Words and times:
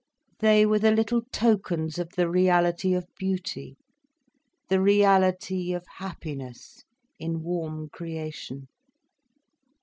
They 0.39 0.65
were 0.65 0.79
the 0.79 0.89
little 0.89 1.21
tokens 1.31 1.99
of 1.99 2.09
the 2.17 2.27
reality 2.27 2.95
of 2.95 3.05
beauty, 3.19 3.77
the 4.67 4.81
reality 4.81 5.73
of 5.73 5.85
happiness 5.99 6.83
in 7.19 7.43
warm 7.43 7.87
creation. 7.87 8.67